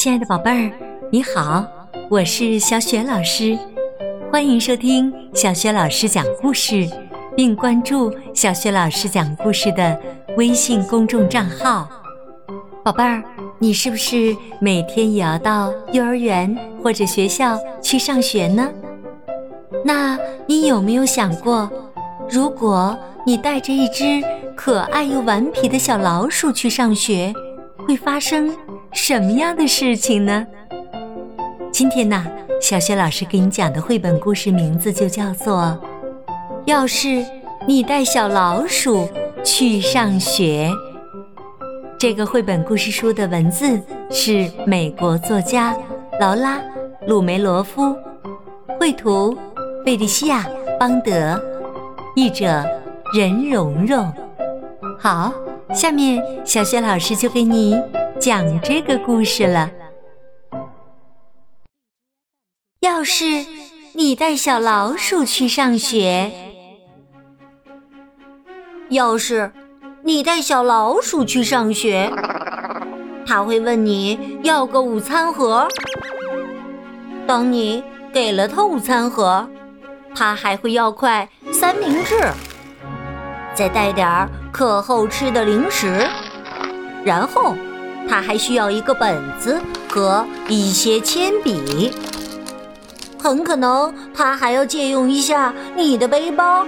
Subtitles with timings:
[0.00, 0.72] 亲爱的宝贝儿，
[1.10, 1.62] 你好，
[2.08, 3.58] 我是小雪老师，
[4.32, 6.88] 欢迎收听小雪老师讲故事，
[7.36, 10.00] 并关注小雪老师讲故事的
[10.38, 11.86] 微信公众账号。
[12.82, 13.22] 宝贝儿，
[13.58, 18.70] 你是不是每天也要到幼儿园或者学校去上学呢？
[19.84, 21.70] 那你有没有想过，
[22.26, 24.24] 如果你带着一只
[24.56, 27.34] 可爱又顽皮的小老鼠去上学，
[27.86, 28.50] 会发生？
[28.92, 30.46] 什么样的事情呢？
[31.72, 32.26] 今天呢，
[32.60, 35.78] 小雪老师给你讲的绘本故事名字就叫做
[36.64, 37.24] 《要是
[37.66, 39.08] 你带小老鼠
[39.44, 40.68] 去上学》。
[41.98, 45.76] 这个绘本故事书的文字是美国作家
[46.18, 46.58] 劳拉·
[47.06, 47.96] 鲁梅罗夫，
[48.78, 49.36] 绘图
[49.84, 50.48] 费利西亚·
[50.78, 51.40] 邦德，
[52.16, 52.64] 译者
[53.14, 54.12] 任蓉蓉。
[54.98, 55.32] 好，
[55.72, 57.80] 下面小雪老师就给你。
[58.20, 59.70] 讲这个故事了。
[62.80, 63.24] 要是
[63.94, 66.30] 你带小老鼠去上学，
[68.90, 69.50] 要是
[70.02, 72.12] 你带小老鼠去上学，
[73.26, 75.66] 他会问你要个午餐盒。
[77.26, 79.48] 当你给了他午餐盒，
[80.14, 82.20] 他还会要块三明治，
[83.54, 86.06] 再带点儿课后吃的零食，
[87.02, 87.56] 然后。
[88.10, 91.92] 他还需要一个本子和一些铅笔，
[93.22, 96.66] 很可能他还要借用一下你的背包。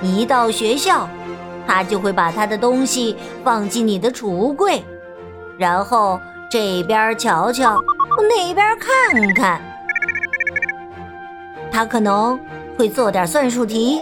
[0.00, 1.06] 一到学校，
[1.66, 3.14] 他就会把他的东西
[3.44, 4.82] 放进你的储物柜，
[5.58, 6.18] 然后
[6.50, 7.78] 这边瞧瞧，
[8.30, 9.60] 那边看看。
[11.70, 12.40] 他可能
[12.78, 14.00] 会做点算术题，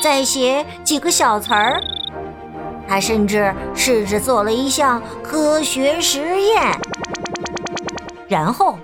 [0.00, 1.80] 再写几个小词儿。
[2.88, 6.78] 他甚至试着做了一项科学实验，
[8.28, 8.78] 然后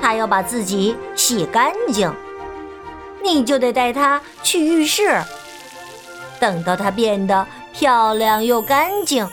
[0.00, 2.12] 他要把自己洗干净，
[3.22, 5.20] 你就得带他去浴室。
[6.40, 9.28] 等到他变得漂亮又干净，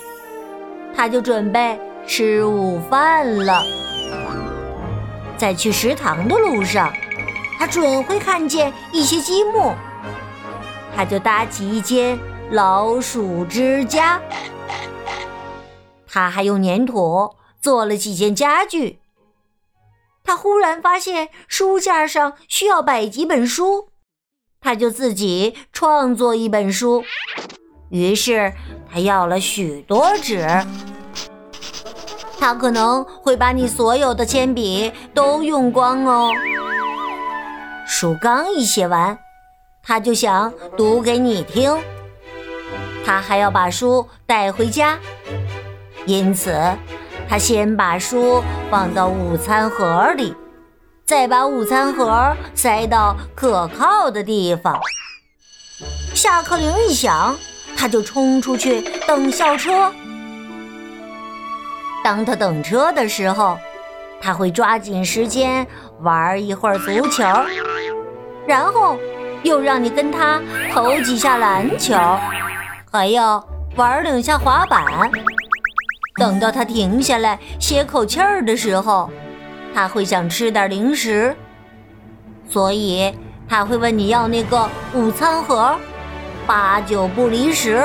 [0.96, 3.64] 他就准备吃午饭了。
[5.38, 6.94] 在去食堂的路上，
[7.58, 9.74] 他准会看见一些积木，
[10.96, 12.20] 他就搭起一间。
[12.52, 14.22] 老鼠之家，
[16.06, 19.00] 他还用粘土做了几件家具。
[20.22, 23.88] 他忽然发现书架上需要摆几本书，
[24.60, 27.06] 他就自己创作一本书。
[27.90, 28.52] 于是
[28.92, 30.46] 他要了许多纸。
[32.38, 36.30] 他可能会把你所有的铅笔都用光哦。
[37.88, 39.18] 书刚一写完，
[39.82, 41.74] 他就想读给你听。
[43.06, 44.98] 他还要把书带回家，
[46.06, 46.54] 因此
[47.28, 50.36] 他先把书放到午餐盒里，
[51.06, 54.80] 再把午餐盒塞到可靠的地方。
[56.14, 57.36] 下课铃一响，
[57.76, 59.92] 他就冲出去等校车。
[62.04, 63.58] 当他等车的时候，
[64.22, 65.66] 他会抓紧时间
[66.02, 67.24] 玩一会儿足球，
[68.48, 68.98] 然后
[69.44, 70.40] 又让你跟他
[70.74, 71.96] 投几下篮球。
[72.94, 73.42] 还要
[73.78, 74.84] 玩两下滑板，
[76.18, 79.10] 等到他停下来歇口气儿的时候，
[79.74, 81.34] 他会想吃点零食，
[82.50, 83.16] 所以
[83.48, 85.74] 他会问你要那个午餐盒，
[86.46, 87.82] 八九不离十。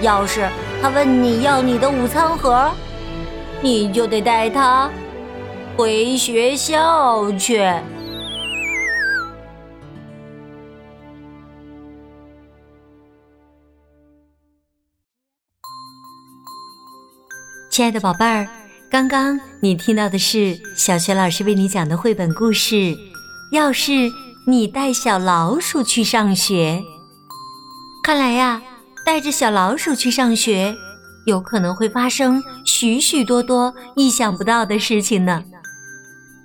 [0.00, 0.48] 要是
[0.80, 2.70] 他问你要你的午餐盒，
[3.60, 4.88] 你就得带他
[5.76, 7.62] 回学校去。
[17.78, 18.44] 亲爱的宝贝儿，
[18.90, 22.98] 刚刚你听到的是小学老师为你讲的绘本故事。
[23.52, 23.92] 要是
[24.48, 26.82] 你带小老鼠去上学，
[28.02, 28.60] 看来呀，
[29.06, 30.74] 带着小老鼠去上学，
[31.24, 35.44] 有可能会发生许许多多意想不到的事情呢。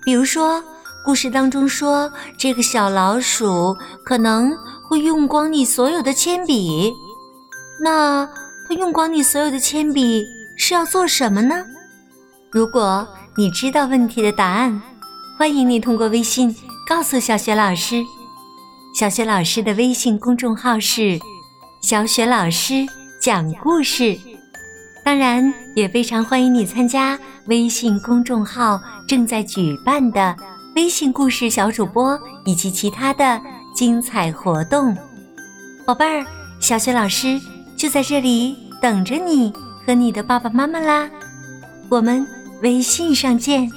[0.05, 0.63] 比如说，
[1.03, 3.75] 故事当中说，这个小老鼠
[4.05, 4.55] 可能
[4.87, 6.93] 会用光你所有的铅笔。
[7.81, 8.23] 那
[8.69, 10.23] 它用光你所有的铅笔？
[10.55, 11.65] 是要做什么呢？
[12.51, 14.81] 如果你知道问题的答案，
[15.37, 16.55] 欢迎你通过微信
[16.87, 18.03] 告诉小雪老师。
[18.95, 21.19] 小雪老师的微信公众号是
[21.81, 22.85] “小雪老师
[23.19, 24.15] 讲故事”。
[25.03, 30.35] 当然，也非常欢迎你参加微信公众号正在举办的
[30.75, 33.41] 微信故事小主播以及其他的
[33.73, 34.95] 精彩活动。
[35.85, 36.25] 宝贝儿，
[36.59, 37.41] 小雪老师
[37.75, 39.51] 就在这里等着你。
[39.85, 41.09] 和你的爸爸妈妈啦，
[41.89, 42.25] 我们
[42.61, 43.69] 微信上见。